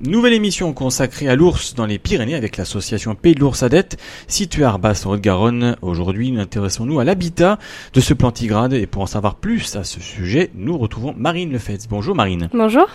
Nouvelle 0.00 0.32
émission 0.32 0.72
consacrée 0.72 1.28
à 1.28 1.34
l'ours 1.34 1.74
dans 1.74 1.84
les 1.84 1.98
Pyrénées 1.98 2.36
avec 2.36 2.56
l'association 2.56 3.16
Pays 3.16 3.34
de 3.34 3.40
l'Ours 3.40 3.64
Adette, 3.64 3.96
située 4.28 4.62
à 4.62 4.68
Arbas 4.68 5.02
en 5.04 5.10
Haute-Garonne. 5.10 5.76
Aujourd'hui, 5.82 6.30
nous 6.30 6.40
intéressons-nous 6.40 7.00
à 7.00 7.04
l'habitat 7.04 7.58
de 7.94 8.00
ce 8.00 8.14
plantigrade 8.14 8.74
et 8.74 8.86
pour 8.86 9.02
en 9.02 9.06
savoir 9.06 9.34
plus 9.34 9.74
à 9.74 9.82
ce 9.82 10.00
sujet, 10.00 10.50
nous 10.54 10.78
retrouvons 10.78 11.14
Marine 11.16 11.50
Lefebvre. 11.50 11.86
Bonjour 11.90 12.14
Marine. 12.14 12.48
Bonjour. 12.52 12.86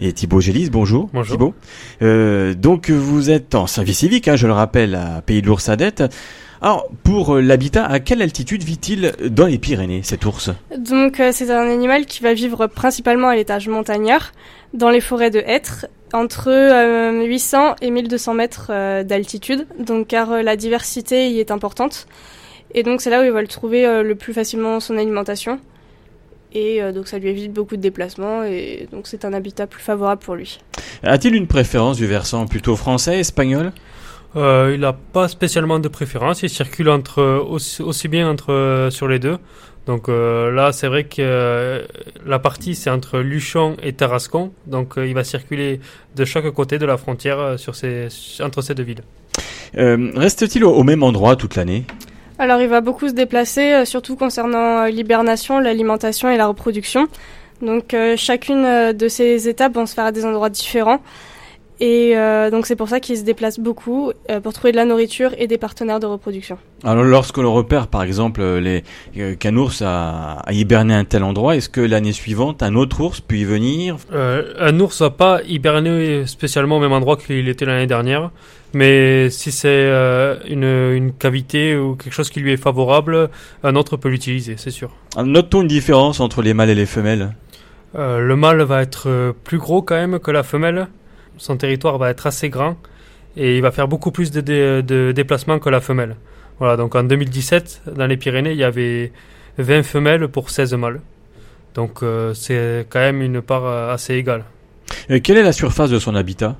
Et 0.00 0.12
Thibaut 0.12 0.40
Gélis, 0.40 0.68
bonjour. 0.68 1.08
Bonjour. 1.12 1.36
Thibaut. 1.36 1.54
Euh, 2.02 2.54
donc 2.54 2.90
vous 2.90 3.30
êtes 3.30 3.54
en 3.54 3.68
service 3.68 3.98
civique, 3.98 4.26
hein, 4.26 4.34
je 4.34 4.48
le 4.48 4.52
rappelle, 4.52 4.96
à 4.96 5.22
Pays 5.22 5.42
de 5.42 5.46
l'Ours 5.46 5.68
Adette. 5.68 6.02
Alors, 6.60 6.88
pour 7.04 7.36
euh, 7.36 7.40
l'habitat, 7.40 7.86
à 7.86 8.00
quelle 8.00 8.20
altitude 8.20 8.64
vit-il 8.64 9.12
dans 9.30 9.46
les 9.46 9.58
Pyrénées, 9.58 10.00
cet 10.02 10.26
ours? 10.26 10.50
Donc 10.76 11.20
euh, 11.20 11.30
c'est 11.32 11.52
un 11.52 11.70
animal 11.70 12.04
qui 12.04 12.20
va 12.20 12.34
vivre 12.34 12.66
principalement 12.66 13.28
à 13.28 13.36
l'étage 13.36 13.68
montagnard, 13.68 14.32
dans 14.74 14.90
les 14.90 15.00
forêts 15.00 15.30
de 15.30 15.38
hêtres, 15.38 15.86
entre 16.12 16.48
euh, 16.48 17.24
800 17.24 17.76
et 17.80 17.90
1200 17.90 18.34
mètres 18.34 18.66
euh, 18.70 19.04
d'altitude, 19.04 19.66
donc 19.78 20.08
car 20.08 20.32
euh, 20.32 20.42
la 20.42 20.56
diversité 20.56 21.30
y 21.30 21.40
est 21.40 21.50
importante. 21.50 22.06
Et 22.74 22.82
donc 22.82 23.00
c'est 23.00 23.10
là 23.10 23.20
où 23.20 23.24
il 23.24 23.30
va 23.30 23.40
le 23.40 23.48
trouver 23.48 23.86
euh, 23.86 24.02
le 24.02 24.14
plus 24.14 24.32
facilement 24.32 24.80
son 24.80 24.96
alimentation. 24.96 25.58
Et 26.52 26.82
euh, 26.82 26.92
donc 26.92 27.08
ça 27.08 27.18
lui 27.18 27.28
évite 27.28 27.52
beaucoup 27.52 27.76
de 27.76 27.82
déplacements 27.82 28.42
et 28.42 28.88
donc 28.90 29.06
c'est 29.06 29.24
un 29.24 29.32
habitat 29.32 29.66
plus 29.66 29.82
favorable 29.82 30.22
pour 30.22 30.34
lui. 30.34 30.60
A-t-il 31.02 31.34
une 31.34 31.46
préférence 31.46 31.98
du 31.98 32.06
versant 32.06 32.46
plutôt 32.46 32.76
français, 32.76 33.18
espagnol? 33.18 33.72
Euh, 34.36 34.72
il 34.74 34.80
n'a 34.80 34.92
pas 34.92 35.28
spécialement 35.28 35.78
de 35.78 35.88
préférence, 35.88 36.42
il 36.42 36.50
circule 36.50 36.90
entre, 36.90 37.22
aussi, 37.22 37.82
aussi 37.82 38.08
bien 38.08 38.28
entre, 38.28 38.52
euh, 38.52 38.90
sur 38.90 39.08
les 39.08 39.18
deux. 39.18 39.38
Donc 39.88 40.10
euh, 40.10 40.50
là, 40.50 40.70
c'est 40.70 40.86
vrai 40.86 41.04
que 41.04 41.16
euh, 41.20 41.82
la 42.26 42.38
partie, 42.38 42.74
c'est 42.74 42.90
entre 42.90 43.20
Luchon 43.20 43.76
et 43.82 43.94
Tarascon. 43.94 44.52
Donc 44.66 44.98
euh, 44.98 45.06
il 45.06 45.14
va 45.14 45.24
circuler 45.24 45.80
de 46.14 46.24
chaque 46.26 46.48
côté 46.50 46.78
de 46.78 46.84
la 46.84 46.98
frontière 46.98 47.38
euh, 47.40 47.56
sur 47.56 47.74
ces, 47.74 48.08
entre 48.42 48.60
ces 48.60 48.74
deux 48.74 48.82
villes. 48.82 49.02
Euh, 49.78 50.12
Reste-t-il 50.14 50.62
au, 50.62 50.72
au 50.72 50.82
même 50.82 51.02
endroit 51.02 51.36
toute 51.36 51.56
l'année? 51.56 51.84
Alors 52.38 52.60
il 52.60 52.68
va 52.68 52.82
beaucoup 52.82 53.08
se 53.08 53.14
déplacer, 53.14 53.72
euh, 53.72 53.84
surtout 53.86 54.14
concernant 54.14 54.84
euh, 54.84 54.88
l'hibernation, 54.90 55.58
l'alimentation 55.58 56.28
et 56.28 56.36
la 56.36 56.48
reproduction. 56.48 57.08
Donc 57.62 57.94
euh, 57.94 58.14
chacune 58.16 58.92
de 58.92 59.08
ces 59.08 59.48
étapes 59.48 59.74
vont 59.74 59.86
se 59.86 59.94
faire 59.94 60.04
à 60.04 60.12
des 60.12 60.26
endroits 60.26 60.50
différents. 60.50 61.00
Et 61.80 62.16
euh, 62.16 62.50
donc 62.50 62.66
c'est 62.66 62.74
pour 62.74 62.88
ça 62.88 62.98
qu'il 62.98 63.16
se 63.16 63.22
déplace 63.22 63.60
beaucoup 63.60 64.10
euh, 64.30 64.40
pour 64.40 64.52
trouver 64.52 64.72
de 64.72 64.76
la 64.76 64.84
nourriture 64.84 65.30
et 65.38 65.46
des 65.46 65.58
partenaires 65.58 66.00
de 66.00 66.06
reproduction. 66.06 66.58
Alors 66.82 67.04
lorsque 67.04 67.38
l'on 67.38 67.54
repère 67.54 67.86
par 67.86 68.02
exemple 68.02 68.40
euh, 68.40 68.58
les, 68.60 68.82
euh, 69.16 69.36
qu'un 69.36 69.56
ours 69.56 69.80
a, 69.82 70.40
a 70.44 70.52
hiberné 70.52 70.94
à 70.94 70.98
un 70.98 71.04
tel 71.04 71.22
endroit, 71.22 71.54
est-ce 71.54 71.68
que 71.68 71.80
l'année 71.80 72.12
suivante 72.12 72.64
un 72.64 72.74
autre 72.74 73.00
ours 73.00 73.20
peut 73.20 73.36
y 73.36 73.44
venir? 73.44 73.96
Euh, 74.12 74.54
un 74.58 74.80
ours 74.80 75.00
va 75.02 75.10
pas 75.10 75.40
hiberner 75.46 76.26
spécialement 76.26 76.78
au 76.78 76.80
même 76.80 76.92
endroit 76.92 77.16
qu'il 77.16 77.48
était 77.48 77.64
l'année 77.64 77.86
dernière, 77.86 78.32
mais 78.74 79.30
si 79.30 79.52
c'est 79.52 79.68
euh, 79.68 80.34
une, 80.48 80.64
une 80.96 81.12
cavité 81.12 81.76
ou 81.76 81.94
quelque 81.94 82.12
chose 82.12 82.30
qui 82.30 82.40
lui 82.40 82.52
est 82.52 82.56
favorable, 82.56 83.30
un 83.62 83.76
autre 83.76 83.96
peut 83.96 84.08
l'utiliser, 84.08 84.56
c'est 84.56 84.72
sûr. 84.72 84.90
Alors, 85.14 85.28
Note-t-on 85.28 85.62
une 85.62 85.68
différence 85.68 86.18
entre 86.18 86.42
les 86.42 86.54
mâles 86.54 86.70
et 86.70 86.74
les 86.74 86.86
femelles 86.86 87.36
Euh, 87.96 88.18
le 88.20 88.36
mâle 88.36 88.60
va 88.62 88.82
être 88.82 89.32
plus 89.44 89.56
gros 89.58 89.80
quand 89.80 89.94
même 89.94 90.18
que 90.18 90.30
la 90.30 90.42
femelle. 90.42 90.88
Son 91.38 91.56
territoire 91.56 91.96
va 91.98 92.10
être 92.10 92.26
assez 92.26 92.48
grand 92.50 92.76
et 93.36 93.56
il 93.56 93.62
va 93.62 93.70
faire 93.70 93.88
beaucoup 93.88 94.10
plus 94.10 94.30
de, 94.30 94.40
dé- 94.40 94.82
de 94.82 95.12
déplacements 95.12 95.58
que 95.58 95.70
la 95.70 95.80
femelle. 95.80 96.16
Voilà, 96.58 96.76
donc 96.76 96.94
en 96.94 97.04
2017, 97.04 97.82
dans 97.96 98.06
les 98.06 98.16
Pyrénées, 98.16 98.52
il 98.52 98.58
y 98.58 98.64
avait 98.64 99.12
20 99.58 99.82
femelles 99.84 100.28
pour 100.28 100.50
16 100.50 100.74
mâles. 100.74 101.00
Donc 101.74 102.02
euh, 102.02 102.34
c'est 102.34 102.86
quand 102.90 102.98
même 102.98 103.22
une 103.22 103.40
part 103.40 103.64
euh, 103.64 103.92
assez 103.94 104.14
égale. 104.14 104.44
Euh, 105.10 105.20
Quelle 105.22 105.36
est 105.38 105.42
la 105.42 105.52
surface 105.52 105.90
de 105.90 105.98
son 105.98 106.14
habitat? 106.14 106.56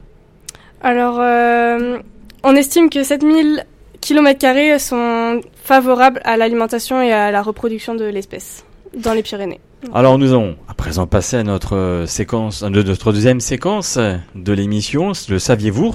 Alors 0.80 1.18
euh, 1.20 1.98
on 2.44 2.54
estime 2.54 2.88
que 2.90 3.02
7000 3.02 3.64
km 4.00 4.78
sont 4.80 5.40
favorables 5.64 6.20
à 6.24 6.36
l'alimentation 6.36 7.02
et 7.02 7.12
à 7.12 7.32
la 7.32 7.42
reproduction 7.42 7.96
de 7.96 8.04
l'espèce 8.04 8.64
dans 8.96 9.12
les 9.14 9.24
Pyrénées. 9.24 9.60
Alors 9.92 10.18
nous 10.18 10.30
allons 10.30 10.56
à 10.68 10.74
présent 10.74 11.06
passer 11.06 11.36
à 11.36 11.42
notre 11.44 11.76
euh, 11.76 12.06
séquence, 12.06 12.62
notre 12.62 13.12
deuxième 13.12 13.40
séquence 13.40 13.96
euh, 13.96 14.16
de 14.34 14.52
l'émission, 14.52 15.12
le 15.28 15.38
saviez-vous 15.38 15.94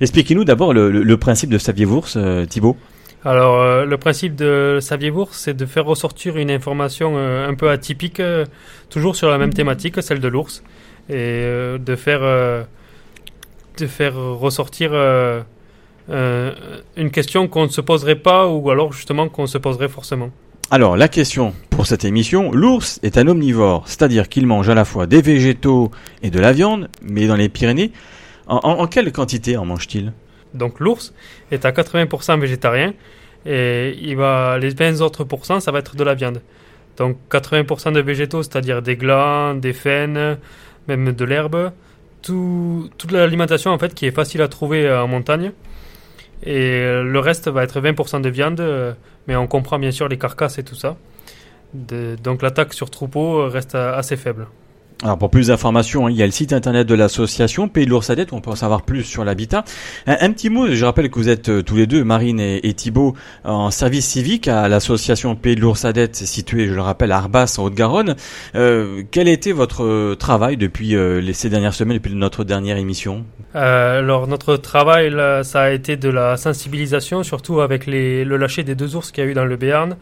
Expliquez-nous 0.00 0.44
d'abord 0.44 0.72
le, 0.72 1.16
principe 1.16 1.50
de 1.50 1.58
saviez-vous, 1.58 2.04
euh, 2.16 2.46
Thibaut. 2.46 2.76
Alors, 3.24 3.60
euh, 3.60 3.84
le 3.84 3.98
principe 3.98 4.36
de 4.36 4.78
Saviez-vous, 4.80 5.28
c'est 5.32 5.54
de 5.54 5.66
faire 5.66 5.84
ressortir 5.84 6.36
une 6.36 6.50
information 6.50 7.14
euh, 7.16 7.48
un 7.48 7.54
peu 7.54 7.68
atypique, 7.68 8.20
euh, 8.20 8.44
toujours 8.90 9.16
sur 9.16 9.28
la 9.28 9.38
même 9.38 9.52
thématique, 9.52 10.00
celle 10.02 10.20
de 10.20 10.28
l'ours, 10.28 10.62
et 11.08 11.14
euh, 11.16 11.78
de 11.78 11.96
faire 11.96 12.20
euh, 12.22 12.62
de 13.78 13.86
faire 13.86 14.14
ressortir 14.14 14.90
euh, 14.92 15.42
euh, 16.10 16.54
une 16.96 17.10
question 17.10 17.48
qu'on 17.48 17.64
ne 17.64 17.70
se 17.70 17.80
poserait 17.80 18.16
pas, 18.16 18.46
ou 18.46 18.70
alors 18.70 18.92
justement 18.92 19.28
qu'on 19.28 19.46
se 19.46 19.58
poserait 19.58 19.88
forcément. 19.88 20.30
Alors 20.70 20.96
la 20.96 21.08
question 21.08 21.54
pour 21.70 21.86
cette 21.86 22.04
émission, 22.04 22.50
l'ours 22.52 23.00
est 23.02 23.16
un 23.18 23.26
omnivore, 23.28 23.84
c'est-à-dire 23.86 24.28
qu'il 24.28 24.46
mange 24.46 24.68
à 24.68 24.74
la 24.74 24.84
fois 24.84 25.06
des 25.06 25.22
végétaux 25.22 25.90
et 26.22 26.30
de 26.30 26.40
la 26.40 26.52
viande, 26.52 26.88
mais 27.02 27.26
dans 27.26 27.36
les 27.36 27.48
Pyrénées, 27.48 27.92
en, 28.46 28.56
en- 28.56 28.86
quelle 28.86 29.10
quantité 29.12 29.56
en 29.56 29.64
mange-t-il? 29.64 30.12
Donc, 30.54 30.80
l'ours 30.80 31.14
est 31.52 31.64
à 31.64 31.70
80% 31.70 32.40
végétarien, 32.40 32.94
et 33.46 33.96
il 34.02 34.16
va 34.16 34.58
les 34.58 34.70
20 34.70 35.00
autres 35.02 35.24
pourcents, 35.24 35.60
ça 35.60 35.70
va 35.70 35.78
être 35.78 35.94
de 35.96 36.04
la 36.04 36.14
viande. 36.14 36.42
Donc, 36.96 37.16
80% 37.30 37.92
de 37.92 38.00
végétaux, 38.00 38.42
c'est-à-dire 38.42 38.82
des 38.82 38.96
glands, 38.96 39.54
des 39.54 39.72
faines, 39.72 40.36
même 40.88 41.12
de 41.12 41.24
l'herbe, 41.24 41.70
tout, 42.22 42.90
toute 42.98 43.12
l'alimentation 43.12 43.70
en 43.70 43.78
fait 43.78 43.94
qui 43.94 44.06
est 44.06 44.10
facile 44.10 44.42
à 44.42 44.48
trouver 44.48 44.90
en 44.92 45.06
montagne. 45.06 45.52
Et 46.42 46.54
euh, 46.54 47.02
le 47.02 47.18
reste 47.18 47.48
va 47.48 47.64
être 47.64 47.80
20% 47.80 48.20
de 48.20 48.28
viande, 48.28 48.60
euh, 48.60 48.92
mais 49.26 49.36
on 49.36 49.46
comprend 49.46 49.78
bien 49.78 49.90
sûr 49.90 50.08
les 50.08 50.18
carcasses 50.18 50.58
et 50.58 50.62
tout 50.62 50.74
ça. 50.74 50.96
Donc 51.74 52.42
l'attaque 52.42 52.72
sur 52.72 52.90
troupeau 52.90 53.40
euh, 53.40 53.48
reste 53.48 53.74
assez 53.74 54.16
faible. 54.16 54.46
Alors 55.04 55.16
pour 55.16 55.30
plus 55.30 55.46
d'informations, 55.46 56.06
hein, 56.06 56.10
il 56.10 56.16
y 56.16 56.24
a 56.24 56.26
le 56.26 56.32
site 56.32 56.52
internet 56.52 56.84
de 56.84 56.94
l'association 56.94 57.68
Pays 57.68 57.84
de 57.84 57.90
l'Oursadette 57.90 58.32
où 58.32 58.34
on 58.34 58.40
peut 58.40 58.50
en 58.50 58.56
savoir 58.56 58.82
plus 58.82 59.04
sur 59.04 59.24
l'habitat. 59.24 59.64
Un, 60.08 60.32
petit 60.32 60.50
mot, 60.50 60.66
je 60.68 60.84
rappelle 60.84 61.08
que 61.08 61.20
vous 61.20 61.28
êtes 61.28 61.50
euh, 61.50 61.62
tous 61.62 61.76
les 61.76 61.86
deux, 61.86 62.02
Marine 62.02 62.40
et, 62.40 62.68
et 62.68 62.74
Thibault, 62.74 63.14
en 63.44 63.70
service 63.70 64.06
civique 64.06 64.48
à 64.48 64.66
l'association 64.66 65.36
Pays 65.36 65.54
de 65.54 65.60
l'Oursadette 65.60 66.16
située, 66.16 66.66
je 66.66 66.74
le 66.74 66.80
rappelle, 66.80 67.12
à 67.12 67.18
Arbas 67.18 67.54
en 67.58 67.64
Haute-Garonne. 67.66 68.16
Euh, 68.56 69.04
quel 69.12 69.28
était 69.28 69.52
votre 69.52 69.84
euh, 69.84 70.16
travail 70.16 70.56
depuis 70.56 70.96
euh, 70.96 71.32
ces 71.32 71.48
dernières 71.48 71.74
semaines, 71.74 71.98
depuis 71.98 72.14
notre 72.14 72.42
dernière 72.42 72.76
émission? 72.76 73.24
Euh, 73.54 74.00
alors 74.00 74.26
notre 74.26 74.56
travail, 74.56 75.10
là, 75.10 75.44
ça 75.44 75.60
a 75.60 75.70
été 75.70 75.96
de 75.96 76.08
la 76.08 76.36
sensibilisation, 76.36 77.22
surtout 77.22 77.60
avec 77.60 77.86
le 77.86 78.36
lâcher 78.36 78.64
des 78.64 78.74
deux 78.74 78.96
ours 78.96 79.12
qu'il 79.12 79.22
y 79.22 79.26
a 79.28 79.30
eu 79.30 79.34
dans 79.34 79.44
le 79.44 79.56
Béarn. 79.56 79.96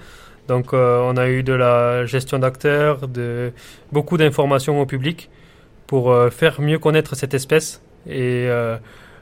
Donc 0.49 0.73
euh, 0.73 1.01
on 1.03 1.17
a 1.17 1.29
eu 1.29 1.43
de 1.43 1.53
la 1.53 2.07
gestion 2.07 2.39
d'acteurs, 2.39 3.09
de 3.09 3.53
beaucoup 3.93 4.17
d'informations 4.17 4.81
au 4.81 4.87
public 4.87 5.29
pour 5.87 6.13
euh, 6.13 6.31
faire 6.31 6.61
mieux 6.61 6.79
connaître 6.79 7.17
cette 7.17 7.35
espèce 7.35 7.83
et 8.07 8.47
euh, 8.49 8.77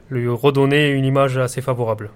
lui 0.09 0.27
redonner 0.27 0.89
une 0.89 1.05
image 1.05 1.37
assez 1.37 1.61
favorable. 1.61 2.11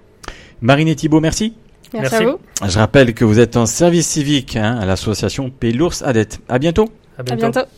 Marine 0.60 0.88
et 0.88 0.94
Thibault, 0.96 1.20
merci. 1.20 1.54
Merci, 1.92 2.14
Merci. 2.14 2.28
à 2.28 2.30
vous. 2.30 2.38
Je 2.70 2.78
rappelle 2.78 3.14
que 3.14 3.24
vous 3.24 3.40
êtes 3.40 3.56
en 3.56 3.66
service 3.66 4.06
civique 4.06 4.54
hein, 4.56 4.78
à 4.80 4.86
l'association 4.86 5.50
Pays 5.50 5.72
de 5.72 5.78
l'Ours 5.78 6.02
Adette. 6.02 6.40
À 6.48 6.58
bientôt. 6.60 6.88
À 7.18 7.20
À 7.20 7.22
bientôt. 7.24 7.40
bientôt. 7.50 7.60